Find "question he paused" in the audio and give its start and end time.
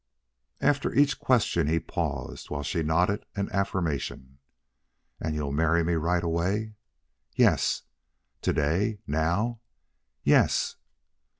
1.19-2.49